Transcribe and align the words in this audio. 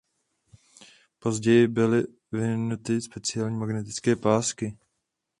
Později 1.19 1.67
byly 1.67 2.03
vyvinuty 2.31 3.01
speciální 3.01 3.57
magnetické 3.57 4.15
pásky. 4.15 4.77